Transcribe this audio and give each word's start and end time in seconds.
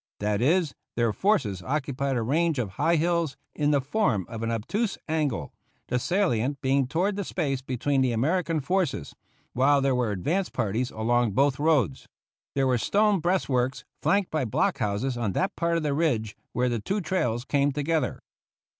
That 0.19 0.41
is, 0.41 0.73
their 0.95 1.13
forces 1.13 1.61
occupied 1.61 2.17
a 2.17 2.23
range 2.23 2.57
of 2.57 2.69
high 2.71 2.95
hills 2.95 3.37
in 3.53 3.69
the 3.69 3.79
form 3.81 4.25
of 4.29 4.41
an 4.41 4.49
obtuse 4.49 4.97
angle, 5.07 5.53
the 5.89 5.99
salient 5.99 6.59
being 6.59 6.87
toward 6.87 7.15
the 7.17 7.23
space 7.23 7.61
between 7.61 8.01
the 8.01 8.11
American 8.11 8.61
forces, 8.61 9.13
while 9.53 9.79
there 9.79 9.93
were 9.93 10.09
advance 10.09 10.49
parties 10.49 10.89
along 10.89 11.33
both 11.33 11.59
roads. 11.59 12.07
There 12.55 12.65
were 12.65 12.79
stone 12.79 13.19
breastworks 13.19 13.85
flanked 14.01 14.31
by 14.31 14.43
block 14.45 14.79
houses 14.79 15.17
on 15.17 15.33
that 15.33 15.55
part 15.55 15.77
of 15.77 15.83
the 15.83 15.93
ridge 15.93 16.35
where 16.51 16.67
the 16.67 16.79
two 16.81 17.01
trails 17.01 17.45
came 17.45 17.71
together. 17.71 18.23